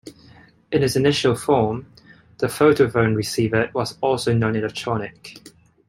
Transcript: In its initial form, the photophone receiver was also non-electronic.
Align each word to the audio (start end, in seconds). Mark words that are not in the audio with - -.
In 0.71 0.81
its 0.81 0.95
initial 0.95 1.35
form, 1.35 1.85
the 2.39 2.47
photophone 2.47 3.15
receiver 3.15 3.69
was 3.71 3.99
also 4.01 4.33
non-electronic. 4.33 5.49